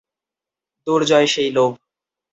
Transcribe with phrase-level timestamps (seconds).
[0.87, 1.71] দুর্জয় সেই লোভ।